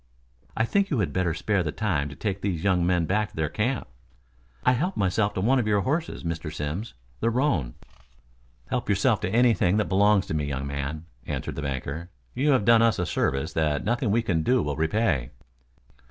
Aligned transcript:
"I 0.57 0.65
think 0.65 0.89
you 0.89 0.97
had 0.97 1.13
better 1.13 1.35
spare 1.35 1.61
the 1.61 1.71
time 1.71 2.09
to 2.09 2.15
take 2.15 2.41
these 2.41 2.63
young 2.63 2.83
men 2.87 3.05
back 3.05 3.29
to 3.29 3.35
their 3.35 3.49
camp." 3.49 3.87
"I 4.65 4.71
helped 4.71 4.97
myself 4.97 5.35
to 5.35 5.41
one 5.41 5.59
of 5.59 5.67
your 5.67 5.81
horses, 5.81 6.23
Mr. 6.23 6.51
Simms. 6.51 6.95
The 7.19 7.29
roan." 7.29 7.75
"Help 8.71 8.89
yourself 8.89 9.19
to 9.21 9.29
anything 9.29 9.77
that 9.77 9.89
belongs 9.89 10.25
to 10.25 10.33
me, 10.33 10.45
young 10.45 10.65
man," 10.65 11.05
answered 11.27 11.53
the 11.53 11.61
banker. 11.61 12.09
"You 12.33 12.49
have 12.49 12.65
done 12.65 12.81
us 12.81 12.97
a 12.97 13.05
service 13.05 13.53
that 13.53 13.85
nothing 13.85 14.09
we 14.09 14.23
can 14.23 14.41
do 14.41 14.63
will 14.63 14.75
repay." 14.75 15.29